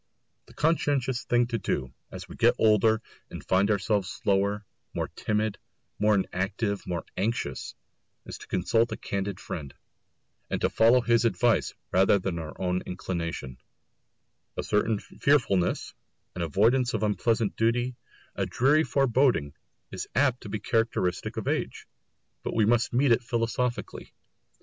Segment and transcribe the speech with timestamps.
[0.47, 5.59] The conscientious thing to do, as we get older and find ourselves slower, more timid,
[5.99, 7.75] more inactive, more anxious,
[8.25, 9.75] is to consult a candid friend,
[10.49, 13.59] and to follow his advice rather than our own inclination;
[14.57, 15.93] a certain fearfulness,
[16.35, 17.95] an avoidance of unpleasant duty,
[18.35, 19.53] a dreary foreboding,
[19.91, 21.85] is apt to be characteristic of age.
[22.41, 24.15] But we must meet it philosophically.